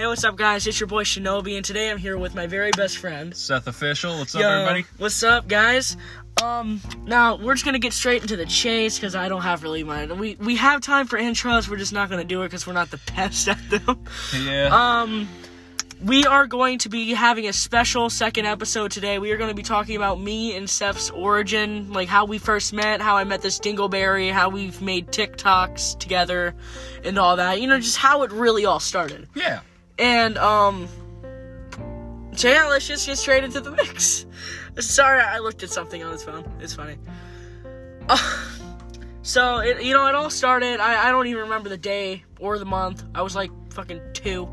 [0.00, 0.66] Hey, what's up, guys?
[0.66, 3.36] It's your boy Shinobi, and today I'm here with my very best friend.
[3.36, 4.18] Seth Official.
[4.18, 4.86] What's up, Yo, everybody?
[4.96, 5.94] What's up, guys?
[6.42, 9.84] Um, now we're just gonna get straight into the chase because I don't have really
[9.84, 10.18] mind.
[10.18, 11.68] We we have time for intros.
[11.68, 14.02] We're just not gonna do it because we're not the best at them.
[14.34, 14.70] Yeah.
[14.72, 15.28] Um,
[16.02, 19.18] we are going to be having a special second episode today.
[19.18, 22.72] We are going to be talking about me and Seth's origin, like how we first
[22.72, 26.54] met, how I met this Dingleberry, how we've made TikToks together,
[27.04, 27.60] and all that.
[27.60, 29.28] You know, just how it really all started.
[29.34, 29.60] yeah.
[30.00, 30.88] And um
[32.34, 34.26] so yeah, let's just get straight into the mix.
[34.78, 36.50] Sorry, I looked at something on his phone.
[36.60, 36.96] It's funny.
[38.08, 38.46] Uh,
[39.22, 40.80] so it you know it all started.
[40.80, 43.04] I I don't even remember the day or the month.
[43.14, 44.48] I was like fucking two.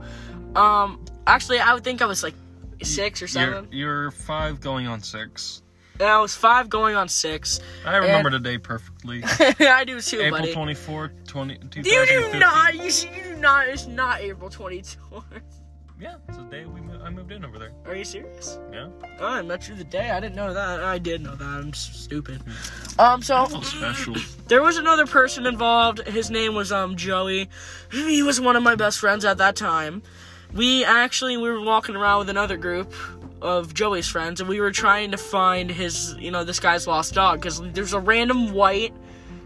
[0.55, 2.36] Um, actually, I would think I was like
[2.84, 3.68] six or You're, seven.
[3.72, 5.62] you're five going on six.
[6.00, 7.60] I was five, going on six.
[7.86, 9.22] I remember the day perfectly.
[9.40, 10.54] I do too, April buddy.
[10.54, 12.76] 24th, 20, you do not.
[12.76, 13.68] You, you do not.
[13.68, 15.24] It's not April twenty two.
[15.99, 17.71] Yeah, it's the day we mo- I moved in over there.
[17.88, 18.60] Are you serious?
[18.71, 18.90] Yeah.
[19.20, 20.12] Oh, I met you the day.
[20.12, 20.84] I didn't know that.
[20.84, 21.44] I did know that.
[21.44, 22.43] I'm s- stupid.
[22.99, 24.14] Um, so special.
[24.48, 26.08] there was another person involved.
[26.08, 27.49] His name was um Joey.
[27.91, 30.04] He was one of my best friends at that time.
[30.54, 32.93] We actually we were walking around with another group
[33.41, 37.13] of Joey's friends, and we were trying to find his, you know, this guy's lost
[37.13, 38.93] dog because there's a random white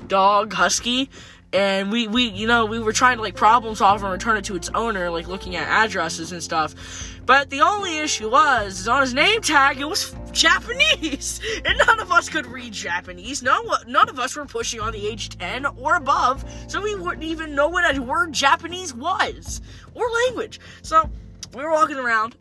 [0.08, 1.10] dog husky
[1.54, 4.46] and we we you know we were trying to like problem solve and return it
[4.46, 7.20] to its owner like looking at addresses and stuff.
[7.26, 12.00] But the only issue was is on his name tag it was japanese and none
[12.00, 13.44] of us could read japanese.
[13.44, 17.24] None, none of us were pushing on the age 10 or above so we wouldn't
[17.24, 19.62] even know what a word japanese was
[19.94, 20.60] or language.
[20.82, 21.10] So
[21.54, 22.38] we were walking around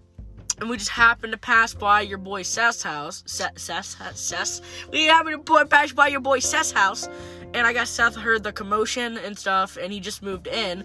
[0.61, 3.23] and we just happened to pass by your boy Seth's house.
[3.27, 4.61] Seth, Seth, Seth.
[4.91, 7.09] We happened to pass by your boy Seth's house,
[7.55, 10.85] and I guess Seth heard the commotion and stuff, and he just moved in.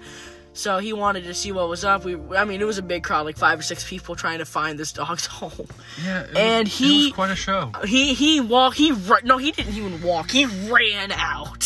[0.58, 2.06] So he wanted to see what was up.
[2.06, 4.45] We, I mean, it was a big crowd, like five or six people trying to
[4.45, 5.67] find this dog's home.
[6.02, 6.22] Yeah.
[6.23, 7.71] It And was, he- quite a show.
[7.86, 8.77] He he walked.
[8.77, 8.92] He
[9.26, 10.32] no, he didn't even walk.
[10.32, 11.64] He ran out.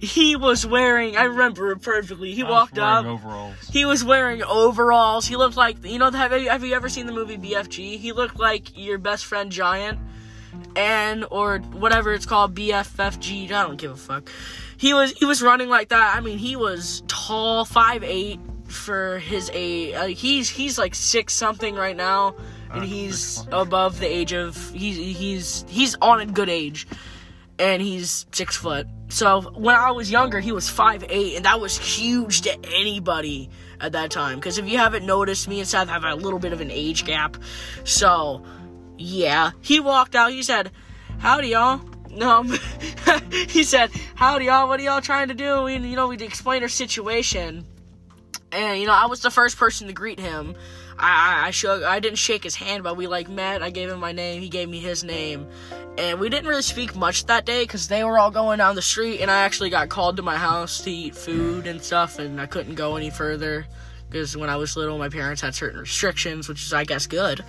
[0.00, 1.16] He was wearing.
[1.18, 2.32] I remember it perfectly.
[2.34, 3.04] He I walked wearing up.
[3.06, 3.68] overalls.
[3.70, 5.26] He was wearing overalls.
[5.26, 6.10] He looked like you know.
[6.10, 7.98] Have you, have you ever seen the movie BFG?
[7.98, 9.98] He looked like your best friend Giant,
[10.76, 13.46] and or whatever it's called BFFG.
[13.52, 14.30] I don't give a fuck.
[14.80, 16.16] He was he was running like that.
[16.16, 19.94] I mean, he was tall, five eight for his age.
[19.94, 22.34] Uh, he's he's like six something right now,
[22.72, 26.86] and he's above the age of he's he's he's on a good age
[27.58, 28.86] and he's six foot.
[29.08, 33.50] So when I was younger, he was five eight, and that was huge to anybody
[33.82, 34.36] at that time.
[34.36, 37.04] Because if you haven't noticed, me and Seth have a little bit of an age
[37.04, 37.36] gap.
[37.84, 38.42] So
[38.96, 40.32] yeah, he walked out.
[40.32, 40.70] He said,
[41.18, 42.42] "Howdy, y'all." No,
[43.48, 44.68] he said, "Howdy, y'all.
[44.68, 47.64] What are y'all trying to do?" And you know, we explained our situation,
[48.52, 50.56] and you know, I was the first person to greet him.
[50.98, 53.62] I, I, I shook, I didn't shake his hand, but we like met.
[53.62, 54.42] I gave him my name.
[54.42, 55.46] He gave me his name,
[55.96, 58.82] and we didn't really speak much that day because they were all going down the
[58.82, 62.40] street, and I actually got called to my house to eat food and stuff, and
[62.40, 63.66] I couldn't go any further
[64.10, 67.44] because when I was little, my parents had certain restrictions, which is, I guess, good.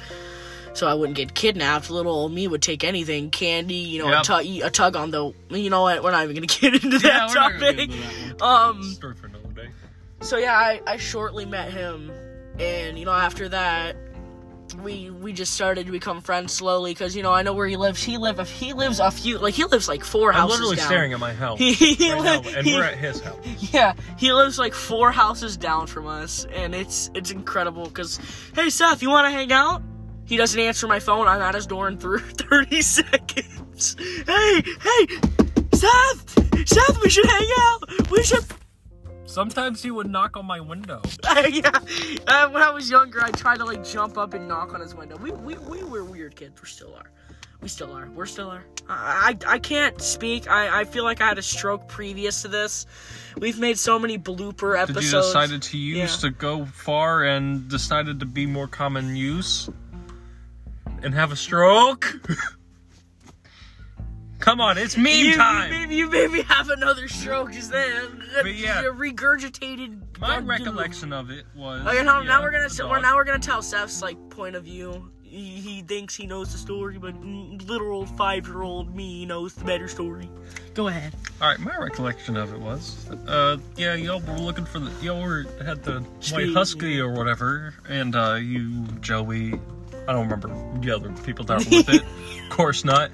[0.73, 1.89] So I wouldn't get kidnapped.
[1.89, 5.33] Little old me would take anything, candy, you know, a, tu- a tug on the.
[5.49, 6.01] You know what?
[6.03, 7.79] We're not even gonna get into that we're not gonna topic.
[7.91, 7.97] into
[8.37, 8.41] that.
[8.41, 9.69] Um, Story for another day.
[10.21, 12.09] so yeah, I, I shortly met him,
[12.59, 13.97] and you know after that,
[14.81, 17.75] we we just started to become friends slowly because you know I know where he
[17.75, 18.01] lives.
[18.01, 20.85] He live he lives a few like he lives like four I'm houses literally down.
[20.85, 23.35] staring at my house He, he right now, and he- we're at his house.
[23.73, 27.87] yeah, he lives like four houses down from us, and it's it's incredible.
[27.89, 28.21] Cause
[28.55, 29.81] hey Seth, you want to hang out?
[30.31, 31.27] He doesn't answer my phone.
[31.27, 33.97] I'm at his door in thir- thirty seconds.
[34.25, 35.07] Hey hey,
[35.73, 38.09] Seth, Seth, we should hang out.
[38.09, 38.45] We should.
[39.25, 41.01] Sometimes he would knock on my window.
[41.49, 41.71] yeah,
[42.27, 44.95] uh, when I was younger, I tried to like jump up and knock on his
[44.95, 45.17] window.
[45.17, 46.61] We we, we were weird kids.
[46.61, 47.11] We still are.
[47.61, 48.09] We still are.
[48.15, 48.63] We're still are.
[48.87, 50.49] I I, I can't speak.
[50.49, 52.85] I, I feel like I had a stroke previous to this.
[53.35, 55.07] We've made so many blooper episodes.
[55.11, 56.29] Did you decided to use Yeah.
[56.29, 59.69] to go far and decided to be more common use
[61.03, 62.21] and have a stroke?
[64.39, 65.71] Come on, it's meme you, time.
[65.71, 68.23] You made, you made me have another stroke just then.
[68.41, 68.81] But yeah.
[68.83, 70.19] Regurgitated.
[70.19, 71.85] My recollection of it was.
[71.85, 75.11] Okay, now, now we're gonna now we're gonna tell Seth's like point of view.
[75.31, 79.63] He, he thinks he knows the story, but literal five year old me knows the
[79.63, 80.29] better story.
[80.73, 81.13] Go ahead.
[81.41, 85.21] All right, my recollection of it was, uh, yeah, y'all were looking for the y'all
[85.21, 86.01] were had the
[86.33, 89.53] white husky or whatever, and uh, you, Joey,
[90.05, 90.49] I don't remember
[90.81, 92.01] the other people that were with it.
[92.43, 93.09] of course not.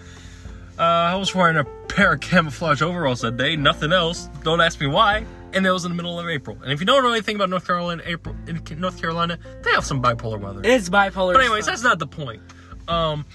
[0.80, 4.28] Uh, I was wearing a pair of camouflage overalls that day, nothing else.
[4.44, 5.24] Don't ask me why.
[5.54, 6.58] And it was in the middle of April.
[6.62, 9.86] And if you don't know anything about North Carolina, April in North Carolina, they have
[9.86, 10.62] some bipolar weather.
[10.64, 11.34] It's bipolar.
[11.34, 11.74] But anyways, stuff.
[11.74, 12.42] that's not the point.
[12.88, 13.26] Um,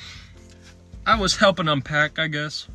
[1.06, 2.68] I was helping unpack, I guess.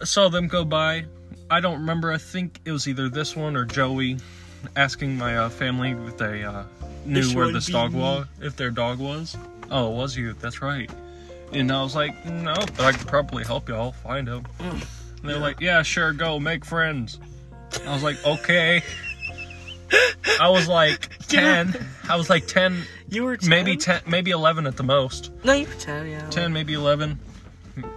[0.00, 1.06] I saw them go by.
[1.50, 2.12] I don't remember.
[2.12, 4.18] I think it was either this one or Joey
[4.76, 6.64] asking my uh, family if they uh,
[7.04, 8.00] knew This where this dog me.
[8.00, 9.36] was, if their dog was.
[9.70, 10.32] Oh, it was you.
[10.34, 10.90] That's right.
[11.52, 14.44] And I was like, no, but I could probably help y'all find him.
[14.58, 14.82] And
[15.22, 17.18] they're like, yeah, sure, go make friends.
[17.86, 18.82] I was like, okay.
[20.40, 21.74] I was like ten.
[22.08, 23.48] I was like ten, you were 10?
[23.48, 25.30] maybe ten, maybe eleven at the most.
[25.44, 26.06] No, you were ten.
[26.08, 26.28] Yeah.
[26.30, 27.18] 10, maybe 11,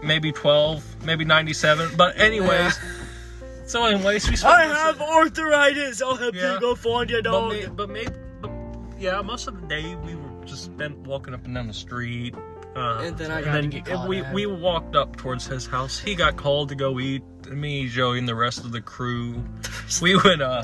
[0.04, 1.92] maybe 12, maybe 97.
[1.98, 3.66] But anyways, Yeah.
[3.66, 6.02] so anyways, we I have arthritis.
[6.02, 6.54] I'll help Yeah.
[6.56, 7.52] you go find your but, dog.
[7.54, 8.12] may, but maybe,
[8.42, 8.52] but
[9.00, 12.36] yeah, most of the day we were just spent walking up and down the street.
[12.78, 15.98] Uh, And then I got to get called we we walked up towards his house.
[16.00, 17.24] He got called to go eat.
[17.48, 19.44] And me, Joey, and the rest of the crew,
[20.02, 20.64] we went uh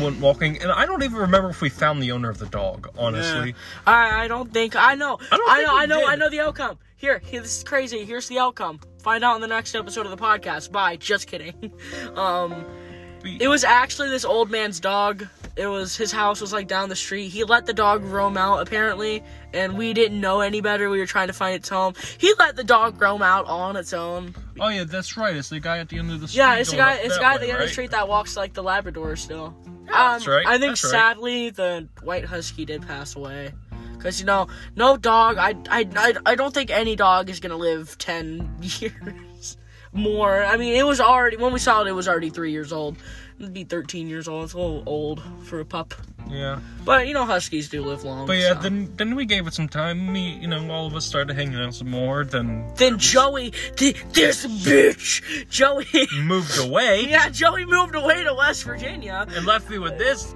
[0.00, 0.60] went walking.
[0.62, 2.88] And I don't even remember if we found the owner of the dog.
[2.98, 3.54] Honestly,
[3.86, 5.18] I I don't think I know.
[5.30, 5.76] I don't I know.
[5.78, 6.00] I know.
[6.00, 6.08] did.
[6.08, 6.78] I know the outcome.
[6.96, 7.40] Here, here.
[7.40, 8.04] This is crazy.
[8.04, 8.80] Here's the outcome.
[9.02, 10.70] Find out in the next episode of the podcast.
[10.72, 10.96] Bye.
[10.96, 11.72] Just kidding.
[12.14, 12.66] Um,
[13.24, 15.26] it was actually this old man's dog.
[15.56, 17.28] It was his house was like down the street.
[17.28, 19.22] He let the dog roam out apparently,
[19.52, 20.88] and we didn't know any better.
[20.88, 21.94] We were trying to find its home.
[22.18, 24.34] He let the dog roam out on its own.
[24.58, 25.34] oh yeah, that's right.
[25.36, 26.38] It's the guy at the end of the street.
[26.38, 26.94] Yeah, it's the guy.
[26.94, 29.54] It's the guy at the end of the street that walks like the Labrador still.
[29.66, 30.90] Yeah, that's um, right, I think that's right.
[30.90, 33.52] sadly the white husky did pass away.
[33.98, 35.36] Cause you know, no dog.
[35.36, 38.94] I, I, I, I don't think any dog is gonna live ten years
[39.92, 40.42] more.
[40.44, 41.88] I mean, it was already when we saw it.
[41.88, 42.96] It was already three years old.
[43.38, 44.44] It'd be thirteen years old.
[44.44, 45.94] It's a little old for a pup.
[46.28, 46.60] Yeah.
[46.84, 48.26] But you know, huskies do live long.
[48.26, 48.60] But yeah, so.
[48.60, 50.12] then then we gave it some time.
[50.12, 52.24] Me, you know, all of us started hanging out some more.
[52.24, 55.86] Then then Joey, th- this bitch, Joey.
[56.22, 59.26] moved away yeah, Joey moved away to West Virginia.
[59.34, 60.34] and left me with this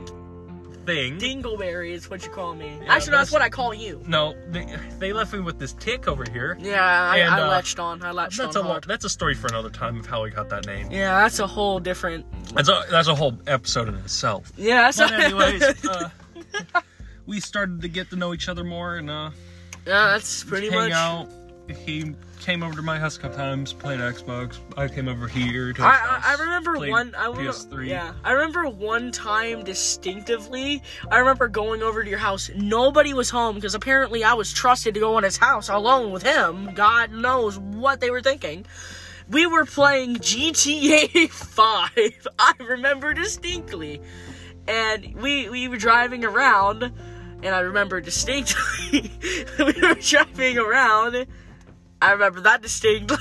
[0.85, 1.19] thing.
[1.19, 2.67] Dingleberry is what you call me.
[2.67, 4.03] Yeah, Actually, that's that's- what I call you.
[4.07, 4.67] No, they,
[4.99, 6.57] they left me with this tick over here.
[6.61, 8.03] Yeah, I, And, I uh, latched on.
[8.03, 8.85] I latched That's on a hard.
[8.85, 10.91] that's a story for another time of how we got that name.
[10.91, 12.27] Yeah, that's a whole different.
[12.55, 14.53] That's a that's a whole episode in itself.
[14.57, 14.99] Yeah, that's.
[14.99, 16.11] But a- anyways, uh,
[17.27, 19.31] we started to get to know each other more and uh,
[19.87, 20.93] yeah, that's pretty hang much.
[20.93, 21.29] out.
[21.85, 24.59] He came over to my house a couple times, played Xbox.
[24.77, 26.23] I came over here to I, house.
[26.27, 27.15] I, remember one.
[27.17, 27.89] I wanna, PS3.
[27.89, 30.83] Yeah, I remember one time distinctively.
[31.11, 32.51] I remember going over to your house.
[32.55, 36.23] Nobody was home because apparently I was trusted to go in his house alone with
[36.23, 36.75] him.
[36.75, 38.67] God knows what they were thinking.
[39.31, 42.29] We were playing GTA 5.
[42.39, 44.03] I remember distinctly,
[44.69, 46.83] and we we were driving around,
[47.43, 49.11] and I remember distinctly.
[49.59, 51.27] we were driving around.
[52.05, 53.17] I remember that distinctly.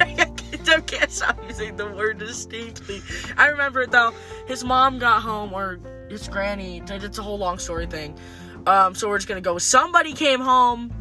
[0.00, 3.00] I can't stop using the word distinctly.
[3.36, 4.12] I remember it though.
[4.46, 5.78] His mom got home, or
[6.08, 6.82] his granny.
[6.88, 8.18] It's a whole long story thing.
[8.66, 9.58] Um, so we're just gonna go.
[9.58, 10.92] Somebody came home.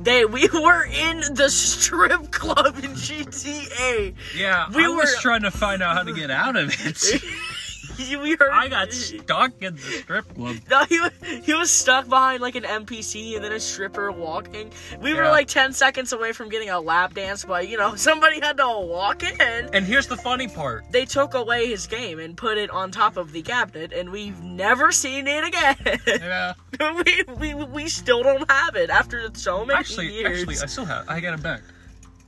[0.00, 4.14] They we were in the strip club in GTA.
[4.36, 7.22] Yeah, We I were- trying to find out how to get out of it.
[8.20, 8.50] we heard.
[8.52, 10.56] I got stuck in the strip club.
[10.70, 11.12] No, he was,
[11.44, 14.70] he was stuck behind like an NPC and then a stripper walking.
[15.00, 18.40] We were like 10 seconds away from getting a lap dance, but you know, somebody
[18.40, 19.68] had to walk in.
[19.72, 20.84] And here's the funny part.
[20.90, 24.40] They took away his game and put it on top of the cabinet, and we've
[24.42, 25.76] never seen it again.
[26.24, 26.54] Yeah.
[26.80, 30.40] we, we, we still don't have it after so many Actually, years.
[30.40, 31.08] actually, I still have.
[31.08, 31.62] I got it back.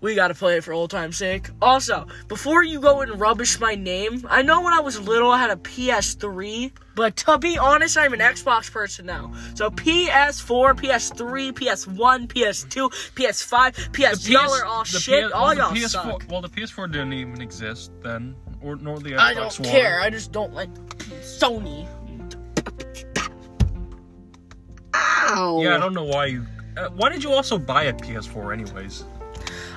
[0.00, 1.48] We gotta play it for old time's sake.
[1.62, 5.38] Also, before you go and rubbish my name, I know when I was little I
[5.38, 9.32] had a PS3, but to be honest, I'm an Xbox person now.
[9.54, 15.26] So PS4, PS3, PS1, PS2, PS5, PS, y'all are all the shit.
[15.26, 16.24] PS all well, y'all the PS4, suck.
[16.28, 19.68] Well, the PS4 didn't even exist then, or nor the Xbox I don't One.
[19.68, 20.00] care.
[20.00, 20.72] I just don't like
[21.20, 21.88] Sony.
[24.94, 25.60] Ow.
[25.62, 26.46] Yeah, I don't know why you.
[26.76, 29.04] Uh, why did you also buy a PS4 anyways?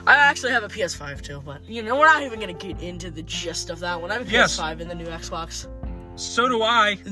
[0.09, 3.11] I actually have a PS5 too, but you know we're not even gonna get into
[3.11, 4.11] the gist of that one.
[4.11, 4.57] I have a Yes.
[4.59, 5.67] PS5 in the new Xbox.
[6.15, 6.97] So do I.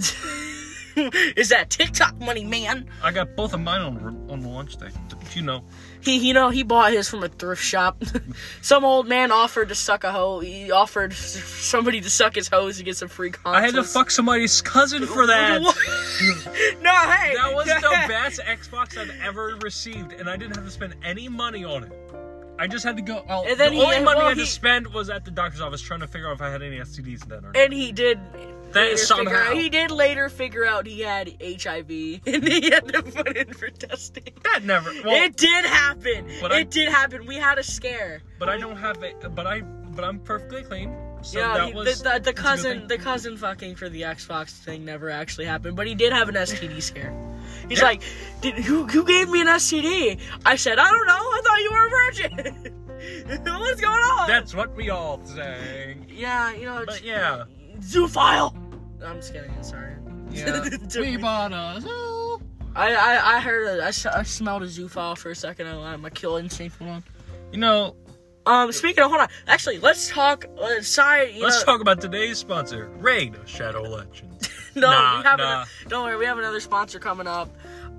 [1.36, 2.90] Is that TikTok money, man?
[3.04, 4.88] I got both of mine on on the launch day.
[5.36, 5.64] You know?
[6.02, 8.04] He, you know, he bought his from a thrift shop.
[8.64, 10.40] some old man offered to suck a hoe.
[10.40, 13.56] He offered somebody to suck his hose to get some free consoles.
[13.56, 15.62] I had to fuck somebody's cousin for that.
[15.62, 20.72] no, hey, That was the best Xbox I've ever received, and I didn't have to
[20.72, 21.92] spend any money on it.
[22.60, 23.24] I just had to go.
[23.30, 25.26] Oh, And then the he- only money well, I had he- to spend was at
[25.26, 27.58] the doctor's office trying to figure out if I had any STDs then or not.
[27.58, 28.20] And he did.
[28.74, 29.52] That somehow.
[29.52, 31.90] out- he did later figure out he had HIV,
[32.28, 34.26] and he had to put in for testing.
[34.44, 34.92] That never.
[35.06, 36.28] Well, it did happen.
[36.42, 37.26] But it I- did happen.
[37.26, 38.22] We had a scare.
[38.40, 39.16] but I don't have it.
[39.36, 39.62] But I.
[39.62, 40.96] But I'm perfectly clean.
[41.24, 44.04] So yeah, was the, the, the that's a good cousin, the cousin fucking for the
[44.04, 47.12] Xbox thing never actually happened, but he did have an STD scare.
[47.70, 47.86] He's Yeah.
[47.86, 48.02] like,
[48.42, 50.20] Did, who, who gave me an STD?
[50.46, 51.14] I said, I don't know.
[51.14, 52.74] I thought you were a virgin.
[53.60, 54.28] What's going on?
[54.28, 55.98] That's what we all say.
[56.08, 57.44] yeah, you know, But yeah,
[57.80, 58.56] zoophile.
[59.04, 59.52] I'm just kidding.
[59.64, 59.94] Sorry.
[60.32, 60.68] yeah.
[61.00, 62.42] we bought a zoo.
[62.76, 65.68] I, I, I heard, a, I, s- I smelled a zoophile for a second.
[65.68, 67.04] I, my kill instinct went on.
[67.52, 67.96] You know,
[68.46, 69.28] Um, speaking of, hold on.
[69.48, 70.46] Actually, let's talk.
[70.62, 71.34] Uh, side.
[71.36, 74.50] You let's know, talk about today's sponsor, Raid of Shadow Legends.
[74.82, 75.62] No, Nah, we have nah.
[75.62, 77.50] an, don't worry, we have another sponsor coming up.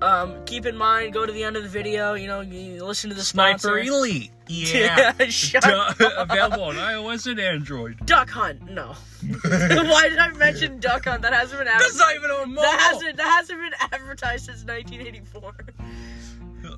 [0.01, 2.13] Um, keep in mind, go to the end of the video.
[2.13, 3.67] You know, you listen to the sponsor.
[3.67, 4.31] Sniper Elite.
[4.51, 5.13] Yeah.
[5.27, 5.99] Shut Duh, up.
[6.31, 8.03] available on iOS and Android.
[8.07, 8.71] Duck Hunt.
[8.71, 8.95] No.
[9.43, 11.21] Why did I mention Duck Hunt?
[11.21, 12.63] That hasn't been That's not even on mobile.
[12.63, 15.53] That hasn't that hasn't been advertised since 1984.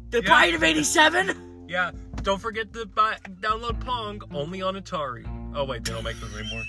[0.10, 0.28] The yeah.
[0.28, 1.66] Pride of '87.
[1.70, 1.92] Yeah.
[2.24, 5.26] Don't forget to buy, download Pong only on Atari.
[5.56, 6.64] Oh wait, they don't make those anymore.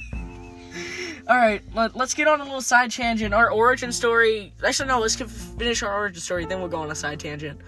[1.28, 3.32] All right, let, us get on a little side tangent.
[3.32, 4.52] Our origin story.
[4.64, 5.00] Actually, no.
[5.00, 6.46] Let's finish our origin story.
[6.46, 7.60] Then we'll go on a side tangent.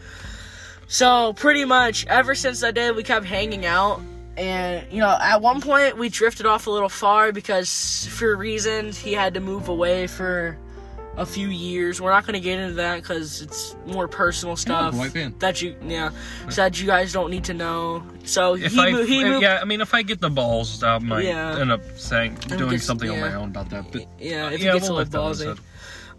[0.88, 4.00] So pretty much, ever since that day, we kept hanging out,
[4.36, 8.98] and you know, at one point we drifted off a little far because, for reasons,
[8.98, 10.58] he had to move away for
[11.16, 12.00] a few years.
[12.00, 15.34] We're not gonna get into that because it's more personal stuff van.
[15.38, 16.10] that you, yeah,
[16.56, 18.02] that you guys don't need to know.
[18.24, 19.42] So If he, I, mo- he moved.
[19.42, 21.58] yeah, I mean, if I get the balls, I might Yeah.
[21.60, 23.92] end up saying doing gets- something on my own about that.
[23.92, 25.58] But Yeah, if yeah, he gets we'll a little ballsy.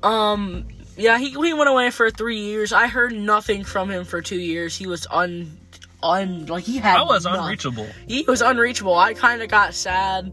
[0.03, 2.71] Um, yeah, he he went away for three years.
[2.71, 4.75] I heard nothing from him for two years.
[4.77, 5.57] He was un,
[6.03, 6.97] un like he had.
[6.97, 7.87] I was unreachable.
[8.07, 8.95] He was unreachable.
[8.95, 10.31] I kind of got sad.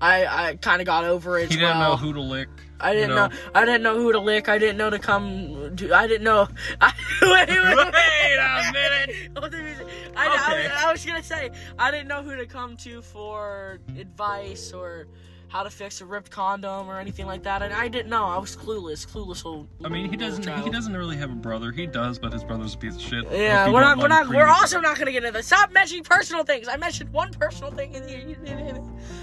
[0.00, 1.50] I I kind of got over it.
[1.50, 1.90] He didn't well.
[1.90, 2.48] know who to lick.
[2.80, 3.26] I didn't you know.
[3.28, 3.36] know.
[3.54, 4.48] I didn't know who to lick.
[4.48, 5.76] I didn't know to come.
[5.76, 6.48] To, I didn't know.
[6.80, 9.86] I, wait, wait, wait, Wait a minute.
[10.16, 10.68] I, Okay.
[10.68, 15.06] I, I was gonna say I didn't know who to come to for advice or
[15.54, 18.24] how to fix a ripped condom or anything like that, and I didn't know.
[18.24, 19.68] I was clueless, clueless old.
[19.84, 20.44] I mean, he doesn't.
[20.64, 21.70] He doesn't really have a brother.
[21.70, 23.24] He does, but his brother's a piece of shit.
[23.30, 24.00] Yeah, we're don't.
[24.00, 24.28] We're not.
[24.28, 25.46] We're also not gonna get into this.
[25.46, 26.66] Stop mentioning personal things.
[26.66, 28.82] I mentioned one personal thing in here.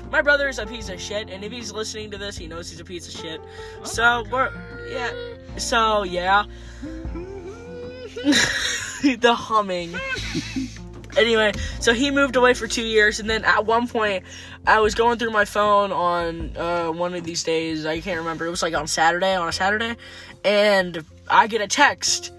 [0.10, 2.70] My brother is a piece of shit, and if he's listening to this, he knows
[2.70, 3.42] he's a piece of shit.
[3.82, 4.54] Oh so we're
[4.90, 5.12] yeah.
[5.58, 6.46] So yeah.
[9.04, 9.96] the humming.
[11.18, 14.24] anyway, so he moved away for two years, and then at one point,
[14.66, 17.86] I was going through my phone on uh, one of these days.
[17.86, 18.46] I can't remember.
[18.46, 19.96] It was like on Saturday, on a Saturday,
[20.44, 22.34] and I get a text.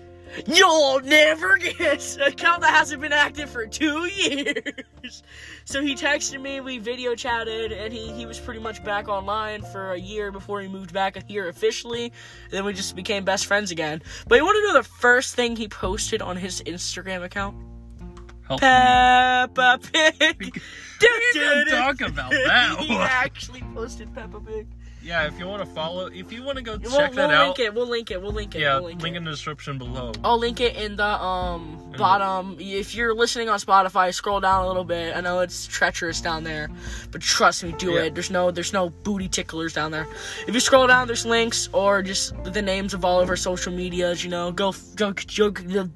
[0.47, 5.23] You'll never guess account that hasn't been active for two years.
[5.65, 9.63] So he texted me, we video chatted, and he, he was pretty much back online
[9.63, 12.05] for a year before he moved back here officially.
[12.05, 14.03] And then we just became best friends again.
[14.27, 17.72] But you want to know the first thing he posted on his Instagram account?
[18.49, 20.61] Help Peppa Pig.
[21.03, 23.09] We didn't talk about that he one.
[23.11, 24.69] actually posted Peppa Pig.
[25.03, 27.35] Yeah, if you want to follow, if you want to go We'll, check we'll that
[27.35, 27.75] out, link it.
[27.75, 28.23] We'll link it.
[28.23, 28.61] We'll link it.
[28.61, 29.19] yeah, we'll link link it.
[29.19, 30.13] in the description below.
[30.23, 32.57] I'll link it in the um bottom.
[32.61, 35.17] If you're listening on Spotify, scroll down a little bit.
[35.17, 36.69] I know it's treacherous down there,
[37.11, 38.03] but trust me, do Yeah.
[38.03, 38.15] it.
[38.15, 40.07] There's no there's no booty ticklers down there.
[40.47, 43.73] If you scroll down, there's links or just the names of all of our social
[43.73, 44.23] medias.
[44.23, 45.51] You know, go go go.
[45.51, 45.89] go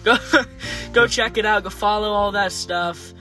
[0.04, 0.16] Go,
[0.92, 1.62] go check it out.
[1.62, 3.12] Go follow all that stuff.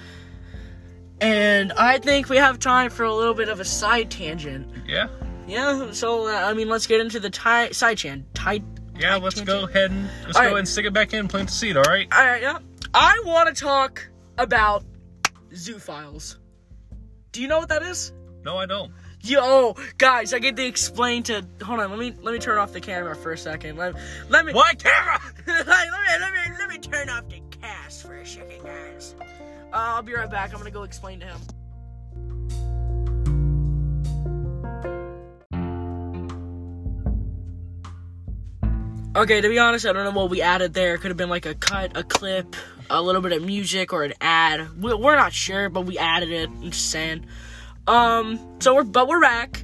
[1.21, 4.67] And I think we have time for a little bit of a side tangent.
[4.88, 5.09] Yeah,
[5.48, 8.25] Yeah, so uh, I mean, let's get into the ti- side chan.
[8.33, 8.63] Ti-
[8.98, 9.15] yeah.
[9.17, 10.45] Let's go ahead and let's All go right.
[10.48, 11.75] ahead and stick it back in, plant the seed.
[11.77, 12.07] All right.
[12.13, 12.59] All right, yeah.
[12.93, 14.07] I want to talk
[14.38, 14.83] about
[15.51, 16.38] zoophiles.
[17.33, 18.13] Do you know what that is?
[18.43, 18.91] No, I don't.
[19.21, 21.45] Yo, guys, I get to explain to.
[21.62, 23.75] Hold on, let me let me turn off the camera for a second.
[23.75, 23.93] Let,
[24.29, 24.53] let me.
[24.53, 25.19] Why camera?
[25.45, 26.39] let me let me
[26.81, 29.15] turn off the cast for a second, guys.
[29.21, 29.25] Uh,
[29.74, 30.51] I'll be right back.
[30.51, 31.39] I'm gonna go explain to him.
[39.15, 40.98] Okay, to be honest, I don't know what we added there.
[40.98, 42.55] Could have been like a cut, a clip,
[42.89, 44.81] a little bit of music, or an ad.
[44.81, 46.50] We- We're not sure, but we added it.
[46.50, 47.25] I'm just saying.
[47.88, 49.63] Um, so we're but we're back.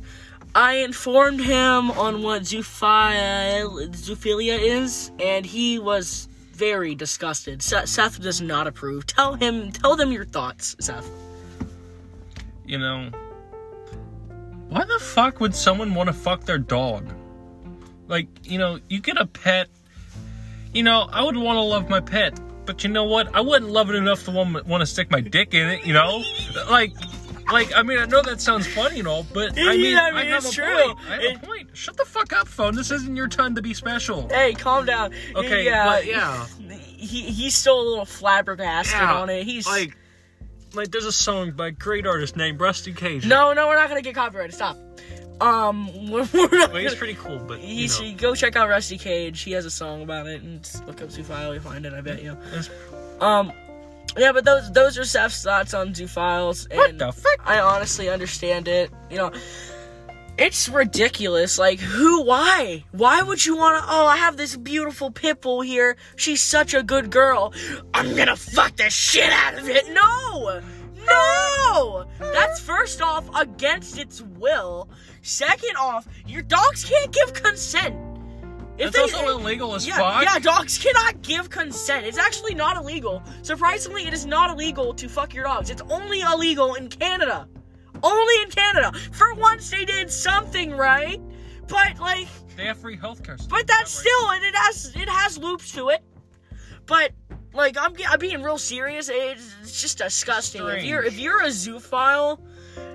[0.55, 7.61] I informed him on what zoophile, zoophilia is, and he was very disgusted.
[7.61, 9.05] Seth, Seth does not approve.
[9.05, 11.09] Tell him, tell them your thoughts, Seth.
[12.65, 13.11] You know,
[14.69, 17.13] why the fuck would someone want to fuck their dog?
[18.07, 19.67] Like, you know, you get a pet.
[20.73, 23.33] You know, I would want to love my pet, but you know what?
[23.35, 25.85] I wouldn't love it enough to want, want to stick my dick in it.
[25.85, 26.23] You know,
[26.69, 26.93] like.
[27.51, 30.11] Like, I mean, I know that sounds funny and all, but I mean, I I,
[30.11, 30.65] mean, have it's a true.
[30.65, 30.97] point.
[31.07, 31.69] I have It- a point.
[31.77, 32.75] Shut the fuck up, phone.
[32.75, 34.27] This isn't your time to be special.
[34.29, 35.13] Hey, calm down.
[35.35, 36.45] Okay, yeah, but yeah.
[36.97, 39.43] he he's still a little flabbergasted Yeah, on it.
[39.43, 39.95] He's Like,
[40.73, 43.25] Like, there's a song by a great artist named Rusty Cage.
[43.27, 44.53] No, no, we're not gonna get copyrighted.
[44.55, 44.77] Stop.
[45.41, 46.71] Um, we're, we're not.
[46.73, 49.41] Well, he's pretty cool, but You know, go check out Rusty Cage.
[49.41, 51.53] He has a song about it, and look up Zoophile.
[51.53, 52.31] You find it, I bet you.
[52.53, 52.69] it's-
[53.21, 53.51] Um,
[54.17, 57.39] yeah, but those those are Seth's thoughts on Zoophiles, and what the frick?
[57.45, 58.91] I honestly understand it.
[59.09, 59.31] You know,
[60.37, 61.57] it's ridiculous.
[61.57, 62.23] Like, who?
[62.23, 62.83] Why?
[62.91, 63.89] Why would you want to?
[63.89, 65.97] Oh, I have this beautiful pit bull here.
[66.15, 67.53] She's such a good girl.
[67.93, 69.87] I'm gonna fuck the shit out of it.
[69.93, 70.61] No,
[71.05, 72.05] no.
[72.19, 74.89] That's first off against its will.
[75.21, 77.95] Second off, your dogs can't give consent.
[78.77, 80.23] If It's also illegal as yeah, fuck.
[80.23, 82.05] yeah, dogs cannot give consent.
[82.05, 83.23] It's actually not illegal.
[83.41, 85.69] Surprisingly, it is not illegal to fuck your dogs.
[85.69, 87.47] It's only illegal in Canada.
[88.03, 88.91] Only in Canada.
[89.13, 91.21] For once, they did something right.
[91.67, 92.27] But like,
[92.57, 93.39] They have free healthcare.
[93.39, 96.03] so but that's that's still, and it has it has loops to it.
[96.85, 97.11] But
[97.53, 99.09] like, I'm I'm being real serious.
[99.11, 100.67] It's, it's just disgusting.
[100.67, 102.39] If you're if you're a zoophile,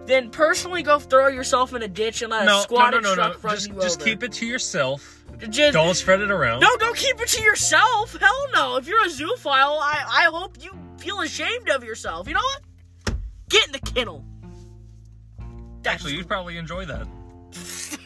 [0.04, 3.14] then personally go throw yourself in a ditch and let a No, no, squatted no,
[3.14, 3.30] no, no.
[3.32, 4.10] truck run Just, you just over.
[4.10, 5.19] keep it to yourself.
[5.48, 6.60] Just- Don't spread it around.
[6.60, 8.16] no, don't keep it to yourself.
[8.18, 8.76] Hell no.
[8.76, 12.28] If you're a zoophile, I, I hope you feel ashamed of yourself.
[12.28, 13.16] You know what?
[13.48, 14.24] Get in the kennel.
[15.82, 17.06] That's, Actually, you'd probably enjoy that.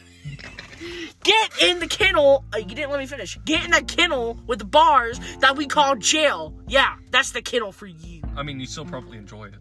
[1.25, 2.45] get in the kennel.
[2.55, 3.37] Uh, you didn't let me finish.
[3.45, 6.55] Get in the kennel with the bars that we call jail.
[6.69, 8.23] Yeah, that's the kennel for you.
[8.37, 9.55] I mean, you still probably enjoy it.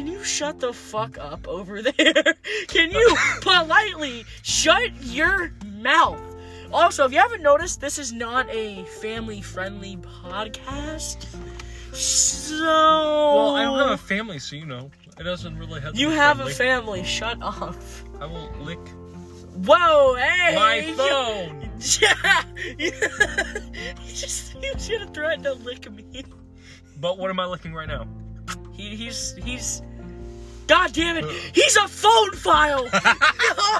[0.00, 1.92] Can you shut the fuck up over there?
[2.68, 6.18] Can you politely shut your mouth?
[6.72, 11.26] Also, if you haven't noticed, this is not a family friendly podcast.
[11.92, 12.64] So.
[12.64, 15.92] Well, I don't have a family, so you know, it doesn't really have.
[15.92, 16.52] To You have friendly.
[16.52, 17.04] a family.
[17.04, 17.76] Shut up.
[18.22, 18.78] I won't lick
[19.66, 20.54] Whoa, hey!
[20.56, 21.70] my phone.
[22.00, 22.42] Yeah!
[22.78, 22.90] you
[24.08, 26.24] just you should have threatened to lick me.
[26.98, 28.06] But what am I licking right now?
[28.72, 29.82] He, he's he's.
[30.70, 31.24] God damn it!
[31.52, 32.84] He's a phone file.
[32.84, 33.78] no!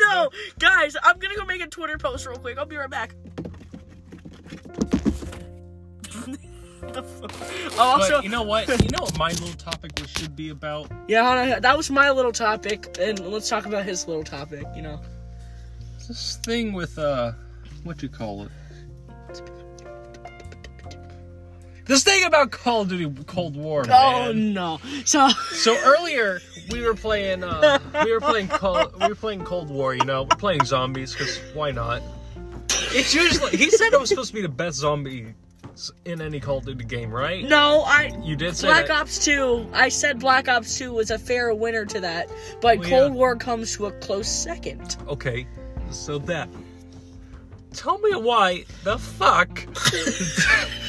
[0.00, 2.58] no, guys, I'm gonna go make a Twitter post real quick.
[2.58, 3.14] I'll be right back.
[6.94, 8.68] Oh, also, but you know what?
[8.68, 10.90] You know what my little topic was, should be about?
[11.08, 14.66] yeah, that was my little topic, and let's talk about his little topic.
[14.76, 15.00] You know,
[16.08, 17.32] This thing with uh,
[17.84, 18.50] what you call it?
[21.92, 24.54] This thing about Call of Duty Cold War, oh man.
[24.54, 29.44] no, so So earlier we were playing uh we were playing Call we were playing
[29.44, 32.00] Cold War, you know, we're playing zombies because why not?
[32.70, 35.34] It's usually he said it was supposed to be the best zombie
[36.06, 37.44] in any Call of Duty game, right?
[37.44, 39.02] no, I You did say Black that.
[39.02, 42.30] Ops 2, I said Black Ops 2 was a fair winner to that,
[42.62, 43.18] but Well, Cold yeah.
[43.18, 44.96] War comes to a close second.
[45.08, 45.46] Okay,
[45.90, 46.48] so that.
[47.74, 49.66] Tell me why the fuck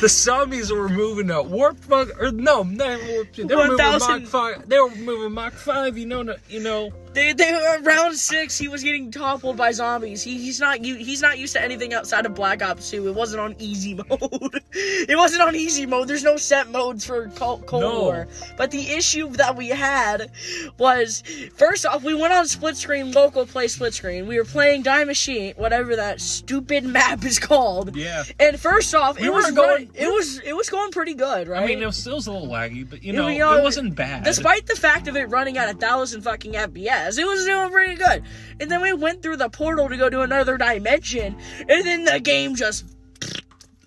[0.00, 4.22] the zombies were moving at warp Mach or no, were, warp, they were moving 1000
[4.22, 4.68] Mach five.
[4.68, 5.96] They were moving Mach five.
[5.98, 6.92] You know, you know.
[7.18, 8.56] They, they were round six.
[8.56, 10.22] He was getting toppled by zombies.
[10.22, 13.08] He, he's not he's not used to anything outside of Black Ops 2.
[13.08, 14.62] It wasn't on easy mode.
[14.72, 16.06] it wasn't on easy mode.
[16.06, 18.00] There's no set modes for Cold, Cold No.
[18.02, 18.28] War.
[18.56, 20.30] But the issue that we had
[20.78, 21.22] was
[21.56, 24.26] first off, we went on split screen, local play split screen.
[24.26, 27.96] We were playing Die Machine, whatever that stupid map is called.
[27.96, 28.24] Yeah.
[28.38, 29.90] And first off, We it was going.
[29.94, 31.62] It was it was going pretty good, right?
[31.62, 33.94] I mean, it was still a little laggy, but you know, we know- it wasn't
[33.94, 34.24] bad.
[34.24, 37.94] Despite the fact of it running at a thousand fucking FPS, it was doing pretty
[37.94, 38.24] good.
[38.60, 41.36] And then we went through the portal to go to another dimension,
[41.68, 42.84] and then the game just.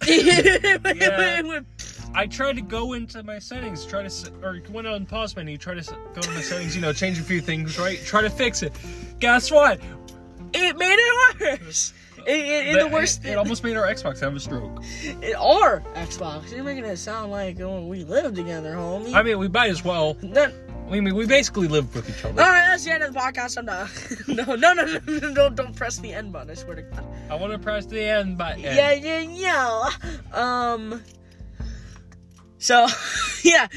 [0.04, 1.68] It went-
[2.14, 5.76] I tried to go into my settings, try to or went on pause menu, try
[5.76, 7.98] to go to my settings, you know, change a few things, right?
[8.04, 8.74] Try to fix it.
[9.20, 9.80] Guess what?
[10.54, 11.94] it made it worse.
[12.18, 13.24] It, it, it- the worst.
[13.24, 14.84] It, it almost made our Xbox have a stroke.
[15.02, 16.52] It, or Xbox.
[16.52, 19.14] You're making it sound like oh, we live together, homie.
[19.14, 20.18] I mean, we might as well.
[20.92, 22.42] I mean, we basically live with each other.
[22.42, 23.58] all right, that's the end of the podcast.
[23.58, 23.90] I'm done.
[24.28, 26.50] no, no, no, no, no, don't, don't press the end button.
[26.50, 27.06] I swear to God.
[27.30, 28.60] I want to press the end button.
[28.60, 29.90] Yeah, yeah, yeah.
[30.34, 31.02] Um.
[32.58, 32.88] So,
[33.44, 33.68] yeah,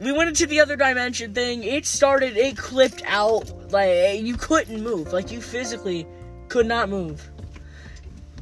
[0.00, 1.62] we went into the other dimension thing.
[1.62, 2.38] It started.
[2.38, 3.70] It clipped out.
[3.70, 5.12] Like you couldn't move.
[5.12, 6.06] Like you physically
[6.48, 7.28] could not move.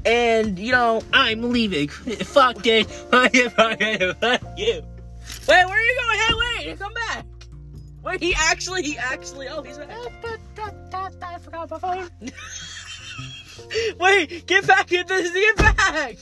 [0.05, 1.88] And you know, I'm leaving.
[1.88, 2.87] Fuck this.
[3.11, 3.50] Fuck you.
[3.50, 4.14] Fuck you.
[4.14, 4.83] Fuck you.
[5.48, 6.18] wait, where are you going?
[6.18, 7.27] Hey, wait, come back.
[8.05, 9.49] Wait, he actually, he actually.
[9.49, 9.79] Oh, he's.
[9.79, 12.11] I forgot my phone.
[13.99, 15.33] wait, get back in this.
[15.33, 16.17] Get back.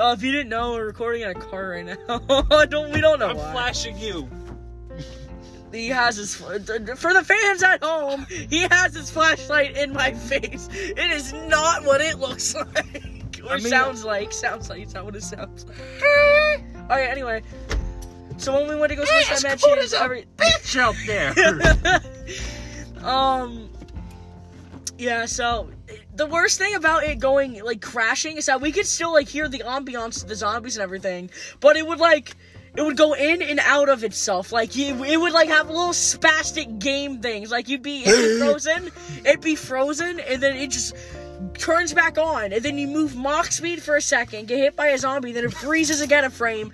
[0.00, 2.64] Oh, if you didn't know, we're recording in a car right now.
[2.66, 2.92] Don't.
[2.92, 3.52] We don't know I'm why.
[3.52, 4.28] flashing you.
[5.72, 8.26] He has his for the fans at home.
[8.28, 10.68] He has his flashlight in my face.
[10.72, 14.32] It is not what it looks like or I mean- sounds like.
[14.32, 15.76] Sounds like it's not what it sounds like.
[16.90, 17.42] Okay, anyway.
[18.38, 21.34] So when we went to go smash that mansion, every bitch out there.
[23.04, 23.68] um
[24.98, 25.68] yeah so
[26.16, 29.48] the worst thing about it going like crashing is that we could still like hear
[29.48, 32.34] the ambiance the zombies and everything but it would like
[32.76, 35.88] it would go in and out of itself like you, it would like have little
[35.88, 38.04] spastic game things like you'd be,
[38.38, 38.90] frozen
[39.24, 40.94] it'd be frozen and then it just
[41.54, 44.88] turns back on and then you move Mach speed for a second get hit by
[44.88, 46.72] a zombie then it freezes again a frame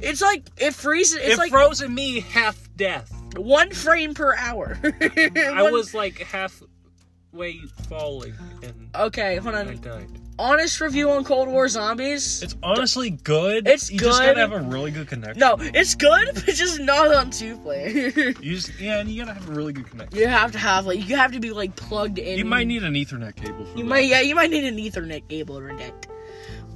[0.00, 3.12] it's like it freezes it's it like frozen me half death.
[3.36, 9.80] one frame per hour I One- was like halfway falling and Okay, hold I on.
[9.80, 10.08] died.
[10.36, 12.42] Honest review on Cold War Zombies.
[12.42, 13.68] It's honestly good.
[13.68, 15.38] It's you just gotta have a really good connection.
[15.38, 18.08] no, it's good, but just not on two player.
[18.40, 20.18] You just yeah, and you gotta have a really good connection.
[20.18, 22.36] you have to have like you have to be like plugged in.
[22.36, 23.88] You might need an Ethernet cable for You that.
[23.90, 26.06] might yeah, you might need an Ethernet cable or that.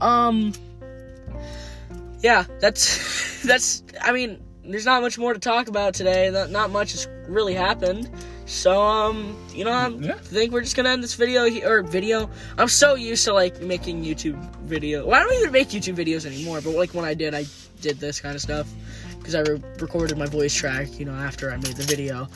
[0.01, 0.53] Um
[2.21, 6.31] Yeah, that's that's I mean, there's not much more to talk about today.
[6.31, 8.11] Not, not much has really happened.
[8.47, 10.15] So um, you know, I'm, Yeah.
[10.15, 12.31] I think we're just gonna end this video he- or video.
[12.57, 15.07] I'm so used to like making YouTube video.
[15.07, 16.61] Well, I don't even make YouTube videos anymore.
[16.61, 17.45] But like when I did, I
[17.81, 18.67] did this kind of stuff
[19.19, 20.99] because I re- recorded my voice track.
[20.99, 22.29] You know, after I made the video.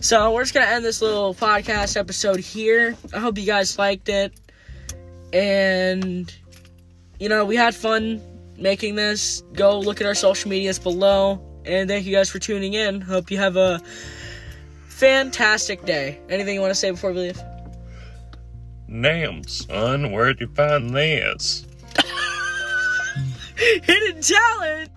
[0.00, 2.96] So we're just gonna end this little podcast episode here.
[3.12, 4.32] I hope you guys liked it,
[5.32, 6.32] and
[7.18, 8.22] you know we had fun
[8.58, 9.42] making this.
[9.52, 13.00] Go look at our social medias below, and thank you guys for tuning in.
[13.00, 13.80] Hope you have a
[14.88, 16.20] fantastic day.
[16.28, 17.42] Anything you want to say before we leave?
[19.00, 21.66] Damn, son, where'd you find this?
[23.56, 24.90] Hidden talent.